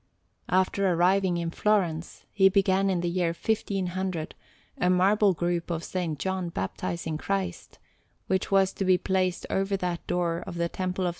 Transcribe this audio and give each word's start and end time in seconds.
After 0.49 0.91
arriving 0.91 1.37
in 1.37 1.51
Florence, 1.51 2.25
he 2.31 2.49
began 2.49 2.89
in 2.89 3.01
the 3.01 3.07
year 3.07 3.35
1500 3.39 4.33
a 4.79 4.89
marble 4.89 5.35
group 5.35 5.69
of 5.69 5.83
S. 5.83 6.07
John 6.17 6.49
baptizing 6.49 7.19
Christ, 7.19 7.77
which 8.25 8.49
was 8.49 8.73
to 8.73 8.83
be 8.83 8.97
placed 8.97 9.45
over 9.51 9.77
that 9.77 10.07
door 10.07 10.43
of 10.47 10.55
the 10.55 10.69
Temple 10.69 11.05
of 11.05 11.09
S. 11.09 11.09